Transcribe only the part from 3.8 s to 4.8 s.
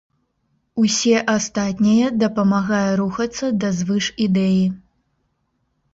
звышідэі.